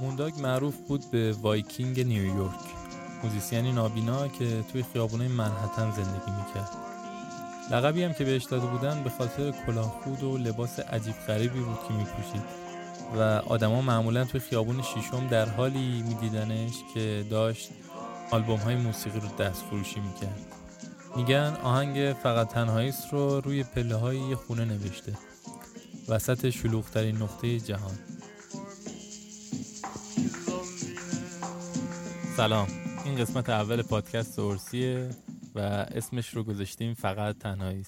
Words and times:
مونداگ 0.00 0.40
معروف 0.40 0.74
بود 0.76 1.10
به 1.10 1.32
وایکینگ 1.42 2.00
نیویورک. 2.00 2.60
موزیسیانی 3.24 3.72
نابینا 3.72 4.28
که 4.28 4.64
توی 4.72 4.84
خیابونای 4.92 5.28
منهتن 5.28 5.90
زندگی 5.90 6.30
می‌کرد. 6.30 6.70
لقبی 7.70 8.02
هم 8.02 8.12
که 8.12 8.24
بهش 8.24 8.44
داده 8.44 8.66
بودن 8.66 9.02
به 9.02 9.10
خاطر 9.10 9.54
کلاهخود 9.66 10.22
و 10.22 10.38
لباس 10.38 10.80
عجیب 10.80 11.14
غریبی 11.26 11.60
بود 11.60 11.78
که 11.88 11.94
میپوشید. 11.94 12.67
و 13.16 13.20
آدما 13.46 13.80
معمولا 13.80 14.24
توی 14.24 14.40
خیابون 14.40 14.82
شیشم 14.82 15.28
در 15.28 15.48
حالی 15.48 16.02
میدیدنش 16.02 16.74
که 16.94 17.24
داشت 17.30 17.70
آلبوم 18.30 18.58
های 18.58 18.76
موسیقی 18.76 19.20
رو 19.20 19.28
دست 19.28 19.62
فروشی 19.62 20.00
می‌کرد. 20.00 20.46
میگن 21.16 21.56
آهنگ 21.62 22.16
فقط 22.22 22.48
تنهاییست 22.48 23.12
رو 23.12 23.40
روی 23.40 23.62
پله 23.62 23.94
های 23.94 24.18
یه 24.18 24.36
خونه 24.36 24.64
نوشته. 24.64 25.12
وسط 26.08 26.50
شلوغترین 26.50 27.16
نقطه 27.16 27.60
جهان. 27.60 27.98
سلام. 32.36 32.68
این 33.04 33.16
قسمت 33.16 33.48
اول 33.48 33.82
پادکست 33.82 34.38
اورسیه 34.38 35.10
و 35.54 35.58
اسمش 35.60 36.28
رو 36.28 36.44
گذاشتیم 36.44 36.94
فقط 36.94 37.38
تنهایی 37.38 37.84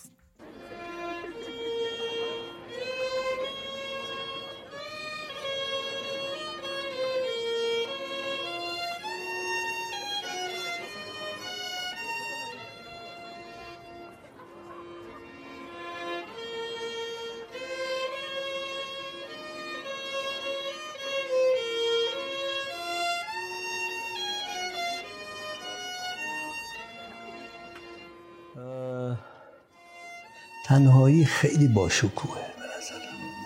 تنهایی 30.66 31.24
خیلی 31.24 31.68
باشکوهه 31.68 32.40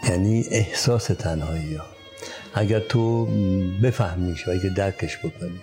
به 0.03 0.11
یعنی 0.11 0.45
احساس 0.51 1.07
تنهایی 1.07 1.75
ها. 1.75 1.85
اگر 2.55 2.81
تو 2.81 3.27
بفهمیش 3.83 4.49
و 4.49 4.51
اگر 4.51 4.69
درکش 4.69 5.19
بکنی. 5.19 5.61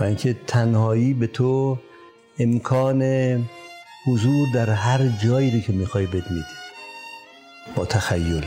و 0.00 0.04
اینکه 0.04 0.36
تنهایی 0.46 1.14
به 1.14 1.26
تو 1.26 1.78
امکان 2.38 3.02
حضور 4.06 4.48
در 4.54 4.70
هر 4.70 5.08
جایی 5.24 5.50
رو 5.50 5.60
که 5.60 5.72
می‌خوای 5.72 6.06
بد 6.06 6.30
میده. 6.30 6.46
با 7.76 7.84
تخیل. 7.84 8.44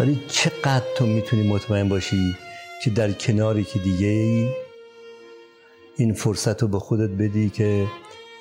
ولی 0.00 0.20
چقدر 0.28 0.84
تو 0.96 1.06
می‌تونی 1.06 1.48
مطمئن 1.48 1.88
باشی 1.88 2.36
که 2.84 2.90
در 2.90 3.12
کناری 3.12 3.64
که 3.64 3.78
دیگه 3.78 4.06
ای 4.06 4.48
این 5.96 6.14
فرصت 6.14 6.62
رو 6.62 6.68
به 6.68 6.78
خودت 6.78 7.10
بدی 7.10 7.50
که 7.50 7.86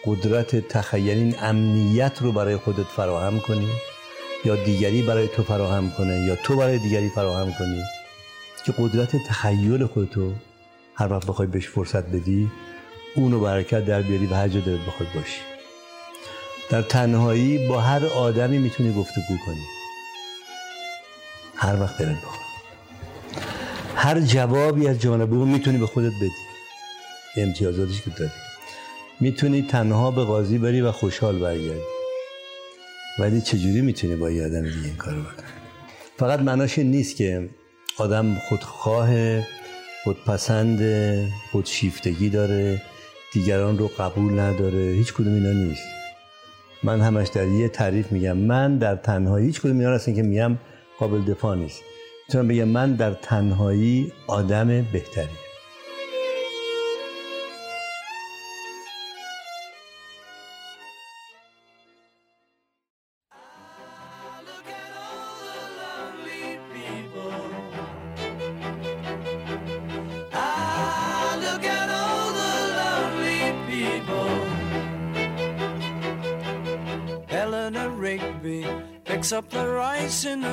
قدرت 0.05 0.67
تخیل 0.67 1.17
این 1.17 1.35
امنیت 1.39 2.21
رو 2.21 2.31
برای 2.31 2.57
خودت 2.57 2.87
فراهم 2.95 3.39
کنی 3.39 3.67
یا 4.45 4.55
دیگری 4.55 5.01
برای 5.01 5.27
تو 5.27 5.43
فراهم 5.43 5.91
کنه 5.91 6.19
یا 6.27 6.35
تو 6.35 6.55
برای 6.55 6.77
دیگری 6.77 7.09
فراهم 7.09 7.53
کنی 7.53 7.83
که 8.65 8.73
قدرت 8.77 9.15
تخیل 9.15 9.85
خودتو 9.85 10.33
هر 10.95 11.13
وقت 11.13 11.25
بخوای 11.25 11.47
بهش 11.47 11.67
فرصت 11.67 12.05
بدی 12.05 12.51
اونو 13.15 13.39
برکت 13.39 13.85
در 13.85 14.01
بیاری 14.01 14.25
و 14.25 14.35
هر 14.35 14.47
جا 14.47 14.59
دلت 14.59 14.79
بخواد 14.79 15.09
باشی. 15.15 15.41
در 16.69 16.81
تنهایی 16.81 17.67
با 17.67 17.81
هر 17.81 18.05
آدمی 18.05 18.57
می‌تونی 18.57 18.93
گفتگو 18.93 19.37
کنی. 19.45 19.65
هر 21.55 21.81
وقت 21.81 21.97
دلت 21.97 22.17
بخواد. 22.17 22.41
هر 23.95 24.19
جوابی 24.19 24.87
از 24.87 24.99
جانب 24.99 25.33
اون 25.33 25.47
می‌تونی 25.47 25.77
به 25.77 25.87
خودت 25.87 26.13
بدی. 26.21 26.31
امتیازاتش 27.37 28.01
که 28.01 28.09
داری 28.09 28.31
می‌تونی 29.21 29.61
تنها 29.61 30.11
به 30.11 30.23
قاضی 30.23 30.57
بری 30.57 30.81
و 30.81 30.91
خوشحال 30.91 31.39
برگردی. 31.39 31.81
ولی 33.19 33.41
چجوری 33.41 33.81
می‌تونی 33.81 34.15
با 34.15 34.31
یه 34.31 34.45
آدم 34.45 34.61
دیگه 34.61 34.85
این 34.85 34.95
کارو 34.95 35.21
بکنی؟ 35.21 35.47
فقط 36.17 36.39
معناش 36.39 36.79
نیست 36.79 37.15
که 37.15 37.49
آدم 37.97 38.35
خودخواه 38.49 39.09
خودپسند 40.03 40.79
خودشیفتگی 41.51 42.29
داره 42.29 42.81
دیگران 43.33 43.77
رو 43.77 43.87
قبول 43.87 44.39
نداره 44.39 44.77
هیچ 44.77 45.13
کدوم 45.13 45.33
اینا 45.33 45.51
نیست. 45.51 45.83
من 46.83 47.01
همش 47.01 47.27
در 47.27 47.47
یه 47.47 47.67
تعریف 47.67 48.11
میگم 48.11 48.37
من 48.37 48.77
در 48.77 48.95
تنهایی 48.95 49.45
هیچ 49.45 49.61
کدوم 49.61 49.79
اینا 49.79 49.91
هستن 49.91 50.13
که 50.13 50.21
میگم 50.21 50.57
قابل 50.99 51.21
دفاع 51.21 51.55
نیست. 51.55 51.81
می‌تونم 52.27 52.47
بگم 52.47 52.67
من 52.67 52.93
در 52.95 53.13
تنهایی 53.13 54.11
آدم 54.27 54.67
بهتری 54.67 55.27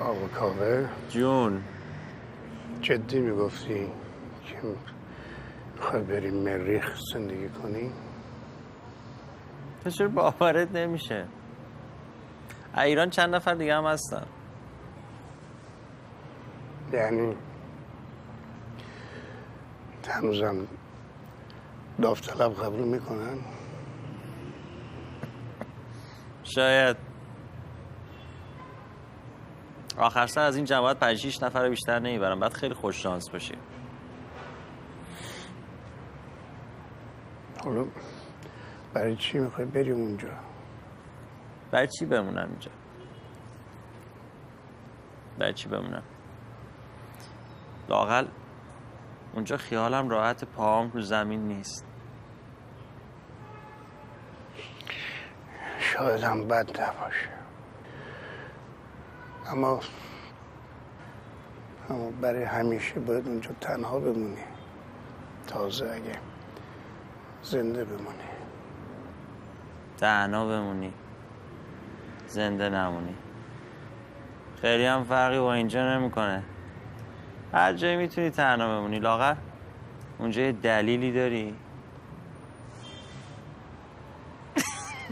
آقا 0.00 0.28
کاوه 0.34 0.88
جون. 1.08 1.62
جدی 2.80 3.20
می‌گفتی 3.20 3.86
که 4.46 4.56
می‌خوای 5.76 6.02
بری 6.02 6.30
مریخ 6.30 6.96
زندگی 7.12 7.48
کنی؟ 7.48 7.92
چرا 9.90 10.08
باورت 10.08 10.72
نمیشه؟ 10.72 11.26
ایران 12.76 13.10
چند 13.10 13.34
نفر 13.34 13.54
دیگه 13.54 13.74
هم 13.74 13.84
هستن؟ 13.86 14.26
یعنی 16.92 17.36
هنوزم 20.08 20.66
داوطلب 22.02 22.52
قبول 22.52 22.88
می‌کنن؟ 22.88 23.38
شاید. 26.42 27.09
آخر 30.00 30.26
سر 30.26 30.40
از 30.40 30.56
این 30.56 30.64
جماعت 30.64 30.98
5 30.98 31.16
6 31.16 31.42
نفر 31.42 31.68
بیشتر 31.68 31.98
نمی‌برم. 31.98 32.40
بعد 32.40 32.52
خیلی 32.52 32.74
خوش 32.74 33.02
شانس 33.02 33.30
باشی. 33.30 33.54
حالا 37.64 37.86
برای 38.94 39.16
چی 39.16 39.38
می‌خوای 39.38 39.66
بری 39.66 39.90
اونجا؟ 39.90 40.28
برای 41.70 41.88
چی 41.88 42.06
بمونم 42.06 42.48
اینجا؟ 42.50 42.70
برای 45.38 45.52
چی 45.52 45.68
بمونم؟ 45.68 46.02
لاقل 47.88 48.26
اونجا 49.34 49.56
خیالم 49.56 50.08
راحت 50.08 50.44
پاهم 50.44 50.90
رو 50.90 51.00
زمین 51.00 51.48
نیست. 51.48 51.86
شاید 55.78 56.22
هم 56.22 56.48
بد 56.48 56.80
نباشه. 56.80 57.39
اما 59.50 59.80
اما 61.90 62.10
برای 62.10 62.42
همیشه 62.42 63.00
باید 63.00 63.28
اونجا 63.28 63.50
تنها 63.60 64.00
بمونی. 64.00 64.36
تازه 65.46 65.84
اگه 65.84 66.18
زنده 67.42 67.84
بمونی. 67.84 68.28
تنها 69.98 70.46
بمونی. 70.46 70.92
زنده 72.26 72.68
نمونی. 72.68 73.14
خیلی 74.60 74.84
هم 74.84 75.04
فرقی 75.04 75.38
با 75.38 75.54
اینجا 75.54 75.98
نمی‌کنه. 75.98 76.42
هر 77.52 77.72
جایی 77.72 77.96
می‌تونی 77.96 78.30
تنها 78.30 78.68
بمونی 78.68 78.98
لاغر. 78.98 79.36
اونجا 80.18 80.42
یه 80.42 80.52
دلیلی 80.52 81.12
داری. 81.12 81.54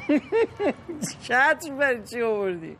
چتر 1.22 1.74
برای 1.78 2.02
چی 2.04 2.22
آوردی؟ 2.22 2.76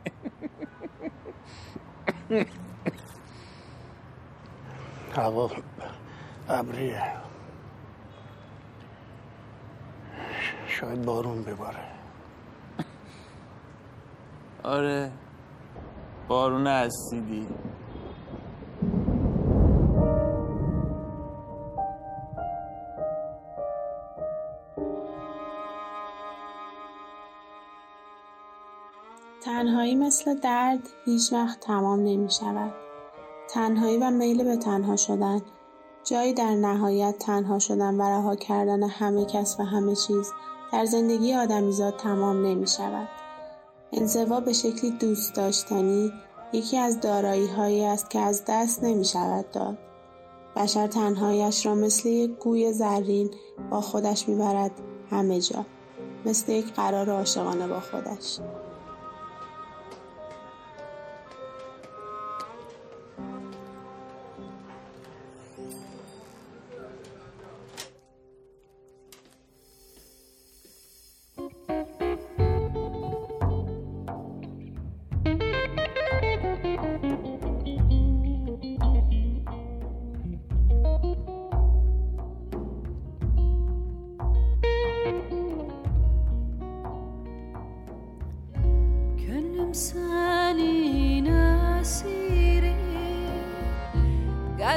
هوا 5.15 5.51
ابریه. 6.49 7.03
شاید 10.67 11.05
بارون 11.05 11.43
بباره. 11.43 11.79
آره. 14.63 15.11
بارون 16.27 16.67
اسیدی 16.67 17.47
درد 30.39 30.89
هیچ 31.05 31.33
وقت 31.33 31.59
تمام 31.59 31.99
نمی 31.99 32.31
شود. 32.31 32.73
تنهایی 33.49 33.97
و 33.97 34.09
میل 34.09 34.43
به 34.43 34.55
تنها 34.55 34.95
شدن 34.95 35.41
جایی 36.03 36.33
در 36.33 36.55
نهایت 36.55 37.17
تنها 37.17 37.59
شدن 37.59 37.95
و 37.95 38.01
رها 38.01 38.35
کردن 38.35 38.83
همه 38.83 39.25
کس 39.25 39.59
و 39.59 39.63
همه 39.63 39.95
چیز 39.95 40.31
در 40.71 40.85
زندگی 40.85 41.33
آدمیزاد 41.33 41.97
تمام 41.97 42.45
نمی 42.45 42.67
شود. 42.67 43.07
انزوا 43.93 44.39
به 44.39 44.53
شکلی 44.53 44.91
دوست 44.91 45.35
داشتنی 45.35 46.11
یکی 46.53 46.77
از 46.77 46.99
دارایی 46.99 47.47
هایی 47.47 47.85
است 47.85 48.09
که 48.09 48.19
از 48.19 48.43
دست 48.47 48.83
نمی 48.83 49.05
شود 49.05 49.51
داد. 49.51 49.77
بشر 50.55 50.87
تنهایش 50.87 51.65
را 51.65 51.75
مثل 51.75 52.09
یک 52.09 52.31
گوی 52.31 52.73
زرین 52.73 53.31
با 53.69 53.81
خودش 53.81 54.29
می‌برد 54.29 54.71
همه 55.11 55.41
جا. 55.41 55.65
مثل 56.25 56.51
یک 56.51 56.73
قرار 56.73 57.09
عاشقانه 57.09 57.67
با 57.67 57.79
خودش. 57.79 58.39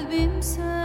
kalbimse 0.02 0.81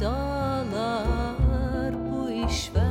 dalar 0.00 1.94
bu 1.94 2.30
iş 2.30 2.70
ve 2.74 2.88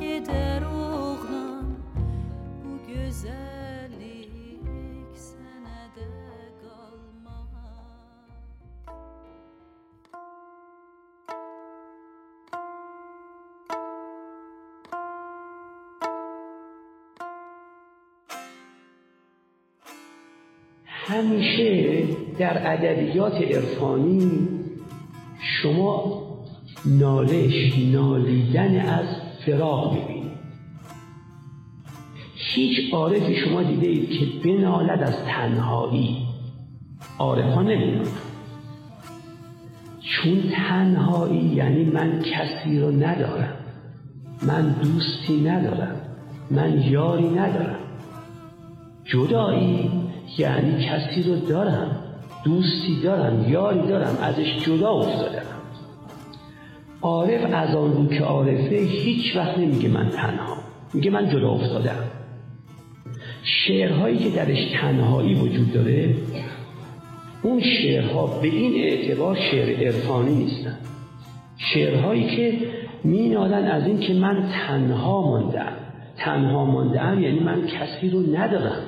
Gider 0.00 0.62
oğlan 0.62 1.66
bu 2.64 2.92
güzellik 2.92 4.60
sene 5.14 5.82
de 5.96 6.08
kalmaz 6.62 7.52
Hemşire 20.84 22.05
در 22.38 22.72
ادبیات 22.72 23.34
عرفانی 23.34 24.30
شما 25.40 26.22
نالش 26.84 27.78
نالیدن 27.92 28.80
از 28.80 29.06
فراق 29.46 29.92
می‌بینید. 29.94 30.32
هیچ 32.34 32.94
عارفی 32.94 33.36
شما 33.36 33.62
دیده 33.62 33.86
اید 33.86 34.10
که 34.10 34.48
بنالد 34.48 35.02
از 35.02 35.14
تنهایی؟ 35.26 36.16
عارفان 37.18 37.66
نمی‌دونن 37.66 38.06
چون 40.00 40.42
تنهایی 40.56 41.40
یعنی 41.40 41.84
من 41.84 42.22
کسی 42.22 42.80
رو 42.80 42.90
ندارم. 42.90 43.56
من 44.42 44.76
دوستی 44.82 45.40
ندارم. 45.40 45.96
من 46.50 46.82
یاری 46.82 47.28
ندارم. 47.28 47.78
جدایی 49.04 49.90
یعنی 50.38 50.86
کسی 50.86 51.22
رو 51.22 51.36
دارم. 51.36 52.05
دوستی 52.46 53.00
دارم 53.02 53.52
یاری 53.52 53.88
دارم 53.88 54.18
ازش 54.22 54.58
جدا 54.66 54.90
افتادم. 54.90 55.46
عارف 57.02 57.54
از 57.54 57.74
آن 57.74 57.92
رو 57.92 58.06
که 58.06 58.24
عارفه 58.24 58.76
هیچ 58.76 59.36
وقت 59.36 59.58
نمیگه 59.58 59.88
من 59.88 60.08
تنها 60.08 60.56
میگه 60.94 61.10
من 61.10 61.30
جدا 61.30 61.50
افتادم. 61.50 62.04
شعرهایی 63.42 64.18
که 64.18 64.30
درش 64.30 64.72
تنهایی 64.80 65.34
وجود 65.34 65.72
داره 65.72 66.14
اون 67.42 67.60
شعرها 67.60 68.26
به 68.26 68.48
این 68.48 68.74
اعتبار 68.84 69.36
شعر 69.50 69.86
عرفانی 69.86 70.34
نیستن. 70.34 70.78
شعرهایی 71.56 72.36
که 72.36 72.58
مینالن 73.04 73.64
از 73.64 73.86
این 73.86 74.00
که 74.00 74.14
من 74.14 74.48
تنها 74.52 75.22
ماندم. 75.22 75.72
تنها 76.16 76.64
ماندم 76.64 77.22
یعنی 77.22 77.40
من 77.40 77.66
کسی 77.66 78.10
رو 78.10 78.36
ندارم 78.36 78.82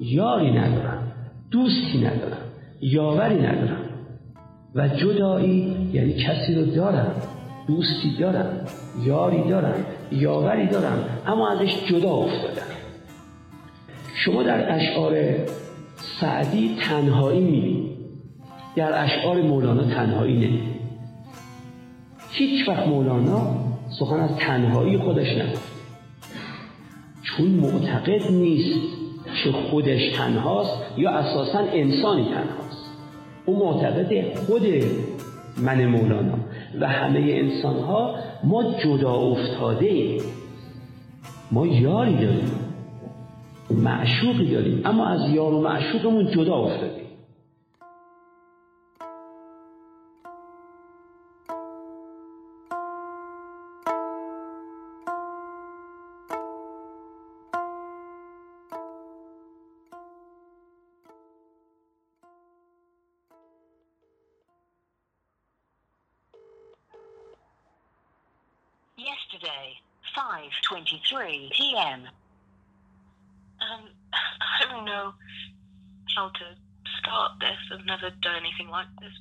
یاری 0.00 0.50
ندارم 0.50 1.12
دوستی 1.50 1.98
ندارم. 1.98 2.49
یاوری 2.80 3.34
ندارم. 3.34 3.84
و 4.74 4.88
جدایی 4.88 5.76
یعنی 5.92 6.12
کسی 6.14 6.54
رو 6.54 6.64
دارم 6.64 7.14
دوستی 7.66 8.16
دارم 8.18 8.66
یاری 9.04 9.48
دارم 9.48 9.84
یاوری 10.12 10.66
دارم 10.66 11.04
اما 11.26 11.50
ازش 11.50 11.84
جدا 11.88 12.10
افتادم. 12.10 12.66
شما 14.24 14.42
در 14.42 14.74
اشعار 14.74 15.14
سعدی 16.20 16.76
تنهایی 16.80 17.40
می‌بینید. 17.40 17.90
در 18.76 19.04
اشعار 19.04 19.42
مولانا 19.42 19.82
تنهایی 19.82 20.34
نمی‌بینید 20.34 20.80
هیچ 22.30 22.68
وقت 22.68 22.86
مولانا 22.86 23.54
سخن 23.98 24.20
از 24.20 24.36
تنهایی 24.36 24.98
خودش 24.98 25.28
نگفت. 25.28 25.70
چون 27.22 27.46
معتقد 27.46 28.30
نیست 28.30 28.99
که 29.44 29.52
خودش 29.52 30.12
تنهاست 30.16 30.76
یا 30.96 31.10
اساسا 31.10 31.58
انسانی 31.58 32.24
تنهاست. 32.24 32.90
او 33.46 33.58
معتقد 33.58 34.34
خود 34.34 34.62
من 35.62 35.84
مولانا 35.84 36.38
و 36.80 36.88
همه 36.88 37.18
انسان 37.18 37.76
ها 37.76 38.14
ما 38.44 38.74
جدا 38.84 39.12
افتاده 39.12 39.86
ایم 39.86 40.22
ما 41.52 41.66
یاری 41.66 42.14
داریم 42.14 42.50
معشوقی 43.70 44.50
داریم 44.50 44.82
اما 44.84 45.06
از 45.06 45.30
یار 45.30 45.54
و 45.54 45.60
معشوقمون 45.60 46.30
جدا 46.30 46.54
افتادیم. 46.54 46.99
Yesterday, 71.90 71.98
5:23 71.98 71.98
p.m. 71.98 72.08
Um, 73.60 73.88
I 74.40 74.72
don't 74.72 74.84
know 74.84 75.12
how 76.16 76.28
to 76.28 76.44
start 77.02 77.32
this. 77.40 77.58
I've 77.72 77.86
never 77.86 78.10
done 78.22 78.36
anything 78.40 78.68
like 78.70 78.86
this. 79.00 79.12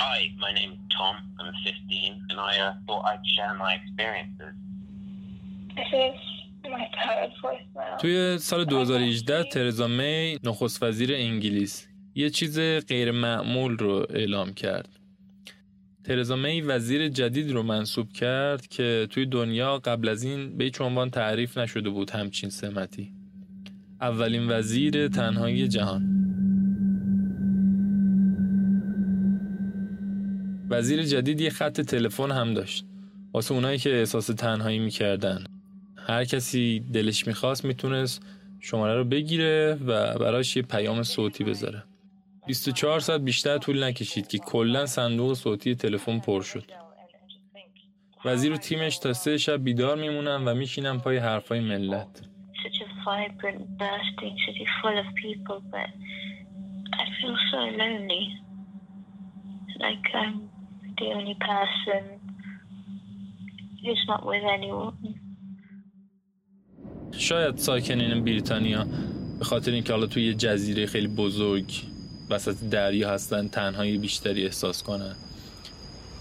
Hi, 0.00 0.30
my 0.38 0.52
name's 0.52 0.78
Tom. 0.96 1.16
I'm 1.40 1.52
15, 1.64 2.26
and 2.30 2.40
I 2.40 2.58
uh, 2.58 2.74
thought 2.86 3.04
I'd 3.04 3.26
share 3.36 3.54
my 3.54 3.74
experiences. 3.74 4.54
This 5.76 5.86
is 5.92 6.14
my 6.70 6.88
third 7.04 7.32
voicemail. 7.42 7.98
توی 8.00 8.38
سال 8.38 8.64
2018 8.64 9.42
ترزا 9.52 9.86
می 9.86 10.38
نخست 10.44 10.82
وزیر 10.82 11.14
انگلیس 11.14 11.88
یه 12.14 12.30
چیز 12.30 12.60
غیر 12.88 13.10
معمول 13.10 13.78
رو 13.78 14.06
اعلام 14.10 14.54
کرد. 14.54 14.97
ترزا 16.08 16.36
می 16.36 16.60
وزیر 16.60 17.08
جدید 17.08 17.52
رو 17.52 17.62
منصوب 17.62 18.12
کرد 18.12 18.66
که 18.66 19.06
توی 19.10 19.26
دنیا 19.26 19.78
قبل 19.78 20.08
از 20.08 20.22
این 20.22 20.56
به 20.56 20.64
هیچ 20.64 20.80
عنوان 20.80 21.10
تعریف 21.10 21.58
نشده 21.58 21.90
بود 21.90 22.10
همچین 22.10 22.50
سمتی. 22.50 23.12
اولین 24.00 24.50
وزیر 24.50 25.08
تنهایی 25.08 25.68
جهان. 25.68 26.02
وزیر 30.70 31.02
جدید 31.02 31.40
یه 31.40 31.50
خط 31.50 31.80
تلفن 31.80 32.30
هم 32.30 32.54
داشت. 32.54 32.84
واسه 33.32 33.54
اونایی 33.54 33.78
که 33.78 33.98
احساس 33.98 34.26
تنهایی 34.26 34.78
می‌کردن. 34.78 35.44
هر 35.96 36.24
کسی 36.24 36.84
دلش 36.92 37.26
می‌خواست 37.26 37.64
می‌تونست 37.64 38.22
شماره 38.60 38.94
رو 38.94 39.04
بگیره 39.04 39.78
و 39.86 40.18
براش 40.18 40.56
یه 40.56 40.62
پیام 40.62 41.02
صوتی 41.02 41.44
بذاره. 41.44 41.82
24 42.48 43.00
ساعت 43.00 43.20
بیشتر 43.20 43.58
طول 43.58 43.84
نکشید 43.84 44.26
که 44.26 44.38
کلا 44.38 44.86
صندوق 44.86 45.34
صوتی 45.34 45.74
تلفن 45.74 46.18
پر 46.18 46.42
شد. 46.42 46.64
وزیر 48.24 48.52
و 48.52 48.56
تیمش 48.56 48.98
تا 48.98 49.12
سه 49.12 49.38
شب 49.38 49.64
بیدار 49.64 49.96
میمونن 49.96 50.44
و 50.44 50.54
میشینن 50.54 50.98
پای 50.98 51.16
حرفای 51.16 51.60
ملت. 51.60 52.22
شاید 67.12 67.56
ساکنین 67.56 68.24
بریتانیا 68.24 68.86
به 69.38 69.44
خاطر 69.44 69.70
اینکه 69.70 69.92
حالا 69.92 70.06
توی 70.06 70.22
یه 70.22 70.34
جزیره 70.34 70.86
خیلی 70.86 71.08
بزرگ 71.08 71.97
وسط 72.30 72.56
دریا 72.70 73.10
هستن 73.10 73.48
تنهایی 73.48 73.98
بیشتری 73.98 74.44
احساس 74.44 74.82
کنن. 74.82 75.16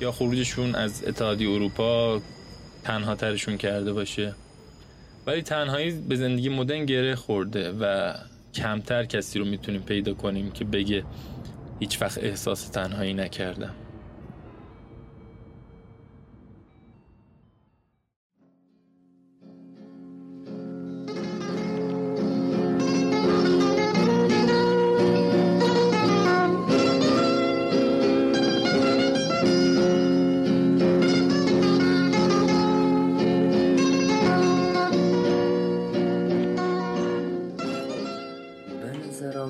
یا 0.02 0.12
خروجشون 0.12 0.76
از 0.76 1.04
اتحادیه 1.08 1.50
اروپا 1.50 2.22
تنها 2.84 3.16
ترشون 3.16 3.58
کرده 3.58 3.94
باشه. 3.94 4.36
ولی 5.28 5.42
تنهایی 5.42 5.92
به 5.92 6.16
زندگی 6.16 6.50
مدرن 6.50 6.86
گره 6.86 7.16
خورده 7.16 7.72
و 7.72 8.14
کمتر 8.54 9.06
کسی 9.06 9.40
رو 9.40 9.46
می‌تونیم 9.46 9.82
پیدا 9.82 10.14
کنیم 10.14 10.52
که 10.52 10.66
بگه 10.66 11.04
هیچ 11.80 12.02
وقت 12.02 12.18
احساس 12.18 12.68
تنهایی 12.70 13.14
نکردم. 13.14 13.76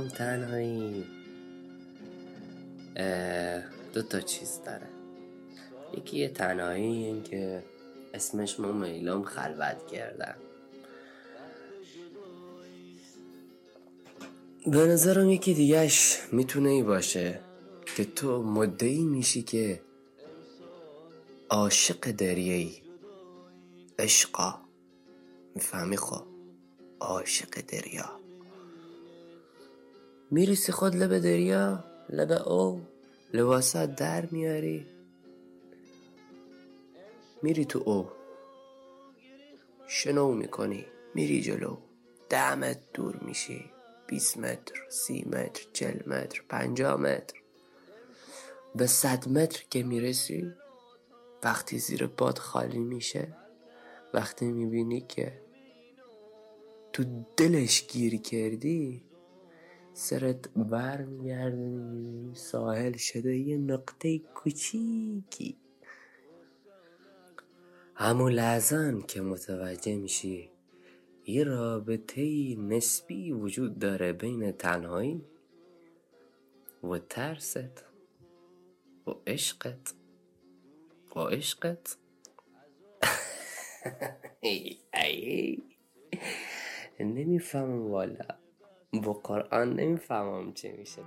تنهایی. 0.08 1.06
دو 3.94 4.02
تا 4.02 4.22
چیز 4.22 4.60
داره. 4.66 4.88
یکی 5.98 6.18
یه 6.18 6.30
تنهایی 6.30 6.86
این 6.86 7.24
که 7.24 7.64
اسمش 8.14 8.60
ما 8.60 8.72
میلام 8.72 9.24
خلوت 9.24 9.88
کردن 9.88 10.36
به 14.68 14.78
نظرم 14.88 15.30
یکی 15.30 15.54
دیگهش 15.54 16.20
می‌تونه 16.32 16.70
ای 16.70 16.84
باشه 16.84 17.40
که 17.96 18.06
تو 18.06 18.44
مدعی 18.44 19.04
میشی 19.04 19.42
که 19.42 19.82
عاشق 21.50 22.12
دریایی. 22.12 22.82
عشقا. 24.00 24.56
می‌فهمی؟ 25.56 25.98
خب 25.98 26.24
عاشق 27.00 27.62
دریا. 27.68 28.17
میریسی 30.32 30.72
خود 30.72 30.96
لب 30.96 31.18
دریا 31.20 31.84
لب 32.10 32.32
او 32.32 32.82
لباسات 33.34 33.96
در 33.96 34.26
میاری. 34.26 34.86
میری 37.44 37.66
تو 37.66 37.80
او 37.86 38.08
شنو 39.88 40.32
می‌کنی 40.32 40.86
میری 41.16 41.42
جلو. 41.42 41.78
ده 42.30 42.56
متر 42.56 42.80
دور 42.94 43.16
میشی. 43.16 43.72
بیست 44.08 44.38
متر 44.38 44.74
سی 44.90 45.24
متر 45.28 45.68
چل 45.74 46.10
متر 46.10 46.42
پنجاه 46.50 46.96
متر. 46.96 47.42
به 48.76 48.88
صد 48.88 49.30
متر 49.30 49.64
که 49.70 49.84
می‌رسی 49.84 50.54
وقتی 51.44 51.80
زیر 51.80 52.08
باد 52.08 52.38
خالی 52.38 52.80
میشه 52.80 53.36
وقتی 54.14 54.46
می‌بینی 54.46 55.02
که 55.02 55.42
تو 56.94 57.04
دلش 57.38 57.88
گیر 57.88 58.22
کردی 58.22 59.07
سرت 59.98 60.50
بر 60.56 61.02
میگردونی 61.02 62.36
ساحل 62.36 62.98
شده 62.98 63.38
یه 63.38 63.58
نقطه 63.58 64.20
کوچیکی. 64.20 65.58
همون 67.96 68.32
لحظه 68.32 69.04
که 69.08 69.22
متوجه 69.22 69.96
میشی 69.96 70.50
یه 71.26 71.44
رابطه 71.44 72.56
نسبی 72.56 73.32
وجود 73.32 73.80
داره 73.80 74.14
بین 74.14 74.52
تنهایی 74.52 75.26
و 76.84 76.98
ترست 76.98 77.86
و 79.08 79.12
عشقت. 79.28 79.94
و 81.16 81.20
عشقت. 81.20 81.98
نمی‌فهمم 87.00 87.92
والا. 87.92 88.47
با 88.94 89.14
قرآن 89.14 89.74
نمی‌فهمم 89.74 90.54
چه 90.54 90.72
میشه. 90.72 91.02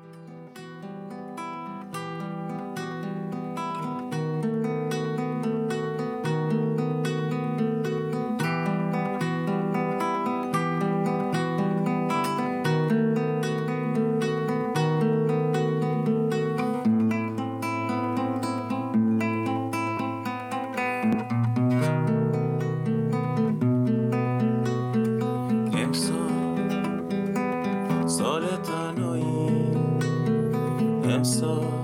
امسال 31.30 31.79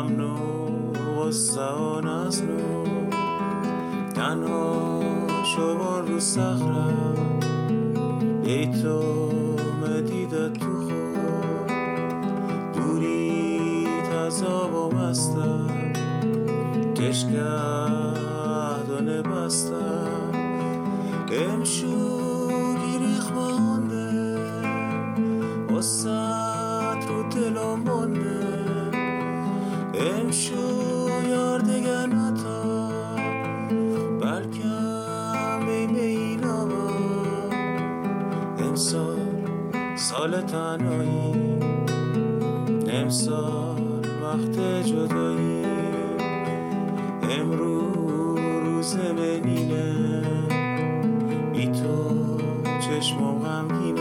غم 0.00 0.16
نو 0.16 0.34
غصه 1.16 1.60
آن 1.60 2.08
از 2.08 2.42
نو 2.42 2.84
تنها 4.14 5.00
شما 5.44 6.00
رو 6.00 6.20
صخرم. 6.20 7.40
ای 8.44 8.66
تو 8.66 9.02
مدیدت 9.82 10.52
تو 10.52 10.80
خود 10.80 11.72
دوری 12.74 13.86
تزاب 14.10 14.74
و 14.74 14.96
مستم 14.96 15.92
کشگه 16.96 17.79
سال 39.96 40.40
تنهایی. 40.40 41.60
امسال 42.92 43.82
وقت 44.22 44.84
جدایی. 44.86 45.64
امروز 47.30 48.00
روز 48.64 48.96
منینه 48.96 50.22
بی 51.52 51.66
تو 51.66 52.38
چشمم 52.80 53.38
غمگینه. 53.38 53.99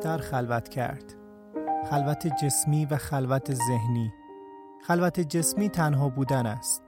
بیشتر 0.00 0.18
خلوت 0.18 0.68
کرد. 0.68 1.14
خلوت 1.90 2.26
جسمی 2.26 2.84
و 2.84 2.96
خلوت 2.96 3.54
ذهنی. 3.54 4.12
خلوت 4.82 5.20
جسمی 5.20 5.68
تنها 5.68 6.08
بودن 6.08 6.46
است. 6.46 6.82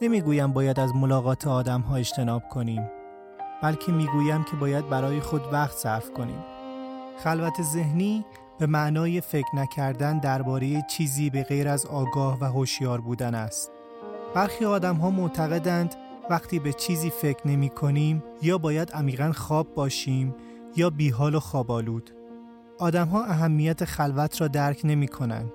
نمی‌گویم 0.00 0.52
باید 0.52 0.80
از 0.80 0.94
ملاقات 0.94 1.46
آدم 1.46 1.80
ها 1.80 1.96
اجتناب 1.96 2.48
کنیم. 2.48 2.90
بلکه 3.62 3.92
می‌گویم 3.92 4.44
که 4.44 4.56
باید 4.56 4.88
برای 4.88 5.20
خود 5.20 5.42
وقت 5.52 5.76
صرف 5.76 6.10
کنیم. 6.10 6.44
خلوت 7.18 7.62
ذهنی 7.62 8.24
به 8.58 8.66
معنای 8.66 9.20
فکر 9.20 9.56
نکردن 9.56 10.18
درباره 10.18 10.82
چیزی 10.82 11.30
به 11.30 11.42
غیر 11.42 11.68
از 11.68 11.86
آگاه 11.86 12.38
و 12.40 12.44
هوشیار 12.44 13.00
بودن 13.00 13.34
است. 13.34 13.70
برخی 14.34 14.64
آدم 14.64 14.96
ها 14.96 15.10
معتقدند 15.10 15.94
وقتی 16.30 16.58
به 16.58 16.72
چیزی 16.72 17.10
فکر 17.10 17.48
نمی 17.48 17.68
کنیم 17.68 18.22
یا 18.42 18.58
باید 18.58 18.92
عمیقا 18.92 19.32
خواب 19.32 19.74
باشیم 19.74 20.34
یا 20.76 20.90
بیحال 20.90 21.34
و 21.34 21.40
خوابالود. 21.40 22.17
آدمها 22.80 23.24
اهمیت 23.24 23.84
خلوت 23.84 24.40
را 24.40 24.48
درک 24.48 24.80
نمی 24.84 25.08
کنند. 25.08 25.50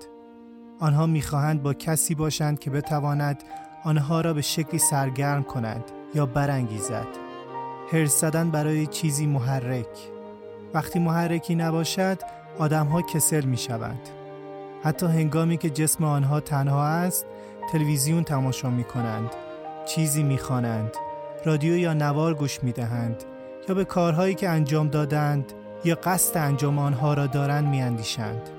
آنها 0.80 1.06
می 1.06 1.22
خواهند 1.22 1.62
با 1.62 1.74
کسی 1.74 2.14
باشند 2.14 2.58
که 2.58 2.70
بتواند 2.70 3.42
آنها 3.84 4.20
را 4.20 4.34
به 4.34 4.42
شکلی 4.42 4.78
سرگرم 4.78 5.42
کند 5.42 5.84
یا 6.14 6.26
برانگیزد. 6.26 7.06
هرس 7.92 8.20
زدن 8.20 8.50
برای 8.50 8.86
چیزی 8.86 9.26
محرک. 9.26 10.10
وقتی 10.74 10.98
محرکی 10.98 11.54
نباشد 11.54 12.18
آدمها 12.58 13.02
کسل 13.02 13.44
می 13.44 13.56
شوند. 13.56 14.08
حتی 14.82 15.06
هنگامی 15.06 15.56
که 15.56 15.70
جسم 15.70 16.04
آنها 16.04 16.40
تنها 16.40 16.86
است 16.86 17.26
تلویزیون 17.72 18.24
تماشا 18.24 18.70
می 18.70 18.84
کنند. 18.84 19.30
چیزی 19.86 20.22
می 20.22 20.38
خوانند. 20.38 20.90
رادیو 21.44 21.76
یا 21.76 21.94
نوار 21.94 22.34
گوش 22.34 22.62
می 22.64 22.72
دهند. 22.72 23.24
یا 23.68 23.74
به 23.74 23.84
کارهایی 23.84 24.34
که 24.34 24.48
انجام 24.48 24.88
دادند 24.88 25.52
یا 25.84 25.94
قصد 25.94 26.38
انجام 26.38 26.78
آنها 26.78 27.14
را 27.14 27.26
دارند 27.26 27.68
می 27.68 27.82
اندیشند. 27.82 28.50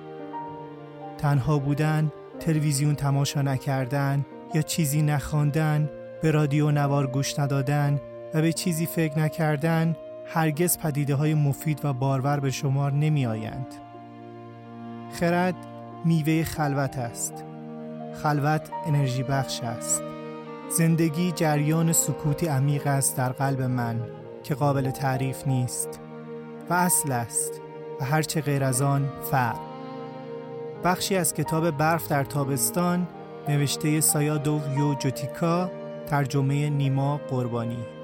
تنها 1.18 1.60
بودن، 1.60 2.12
تلویزیون 2.40 2.96
تماشا 2.96 3.42
نکردن 3.42 4.26
یا 4.54 4.62
چیزی 4.62 5.02
نخواندن، 5.02 5.90
به 6.22 6.32
رادیو 6.32 6.72
نوار 6.72 7.08
گوش 7.08 7.40
ندادن 7.40 8.02
و 8.34 8.42
به 8.42 8.54
چیزی 8.54 8.86
فکر 8.86 9.20
نکردن 9.20 9.96
هرگز 10.26 10.78
پدیده 10.78 11.16
های 11.16 11.34
مفید 11.34 11.86
و 11.86 11.94
بارور 11.94 12.40
به 12.40 12.52
شمار 12.52 12.92
نمی 12.92 13.26
آیند. 13.26 13.76
خرد 15.20 15.56
میوه 16.06 16.44
خلوت 16.44 16.98
است. 16.98 17.34
خلوت 18.24 18.70
انرژی 18.88 19.24
بخش 19.24 19.62
است. 19.64 20.04
زندگی 20.70 21.32
جریان 21.32 21.94
سکوتی 21.94 22.48
عمیق 22.48 22.88
است 22.88 23.18
در 23.18 23.32
قلب 23.32 23.62
من 23.62 24.00
که 24.44 24.56
قابل 24.56 24.92
تعریف 24.92 25.48
نیست 25.48 26.00
و 26.70 26.74
اصل 26.74 27.12
است 27.12 27.62
و 28.02 28.06
هرچه 28.06 28.42
غیر 28.42 28.64
از 28.64 28.82
آن 28.82 29.10
فرق 29.32 29.60
بخشی 30.84 31.16
از 31.16 31.34
کتاب 31.34 31.72
برف 31.72 32.08
در 32.08 32.24
تابستان 32.24 33.08
نوشته 33.48 34.02
سایادو 34.02 34.62
یو 34.78 34.94
جوتیکا 34.94 35.72
ترجمه 36.08 36.70
نیما 36.70 37.18
قربانی. 37.18 37.95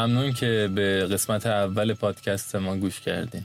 ممنون 0.00 0.32
که 0.32 0.70
به 0.74 1.06
قسمت 1.06 1.46
اول 1.46 1.94
پادکست 1.94 2.56
ما 2.56 2.76
گوش 2.76 3.00
کردین. 3.00 3.44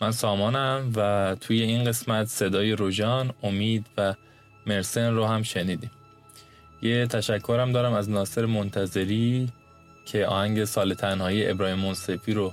من 0.00 0.10
سامانم 0.10 0.92
و 0.96 1.34
توی 1.40 1.62
این 1.62 1.84
قسمت 1.84 2.26
صدای 2.26 2.72
روژان، 2.72 3.34
امید 3.42 3.86
و 3.96 4.14
مرسن 4.66 5.14
رو 5.14 5.26
هم 5.26 5.42
شنیدیم. 5.42 5.90
یه 6.82 7.06
تشکرم 7.06 7.72
دارم 7.72 7.92
از 7.92 8.10
ناصر 8.10 8.46
منتظری 8.46 9.48
که 10.06 10.26
آهنگ 10.26 10.64
سال 10.64 10.94
تنهایی 10.94 11.50
ابراهیم 11.50 11.78
منصفی 11.78 12.32
رو 12.32 12.52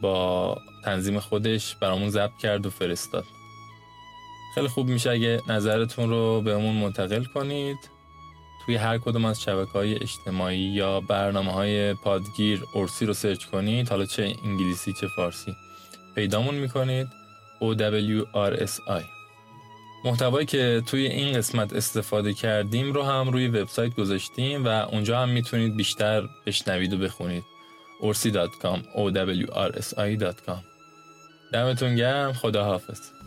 با 0.00 0.58
تنظیم 0.84 1.20
خودش 1.20 1.76
برامون 1.76 2.10
ضبط 2.10 2.38
کرد 2.42 2.66
و 2.66 2.70
فرستاد. 2.70 3.24
خیلی 4.54 4.68
خوب 4.68 4.88
میشه 4.88 5.10
اگه 5.10 5.40
نظرتون 5.48 6.10
رو 6.10 6.40
بهمون 6.40 6.76
منتقل 6.76 7.24
کنید. 7.24 7.78
توی 8.66 8.76
هر 8.76 8.98
کدوم 8.98 9.24
از 9.24 9.42
شبکه 9.42 9.72
های 9.72 9.94
اجتماعی 9.94 10.58
یا 10.58 11.00
برنامه 11.00 11.52
های 11.52 11.94
پادگیر 11.94 12.64
ارسی 12.74 13.06
رو 13.06 13.14
سرچ 13.14 13.44
کنید. 13.44 13.88
حالا 13.88 14.04
چه 14.04 14.36
انگلیسی 14.44 14.92
چه 14.92 15.06
فارسی. 15.16 15.56
پیدامون 16.14 16.54
می‌کنید. 16.54 17.08
OWRSI 17.60 19.02
محتوایی 20.04 20.46
که 20.46 20.82
توی 20.86 21.06
این 21.06 21.36
قسمت 21.36 21.72
استفاده 21.72 22.34
کردیم 22.34 22.92
رو 22.92 23.02
هم 23.02 23.30
روی 23.30 23.48
وبسایت 23.48 23.94
گذاشتیم 23.94 24.64
و 24.64 24.68
اونجا 24.68 25.22
هم 25.22 25.28
می‌تونید 25.28 25.76
بیشتر 25.76 26.22
بشنوید 26.46 26.92
و 26.92 26.98
بخونید. 26.98 27.44
orsi.com 28.02 28.78
owrsi.com 28.96 30.62
دمتون 31.52 31.94
گرم. 31.96 32.32
خدا 32.32 32.64
حافظ 32.64 33.21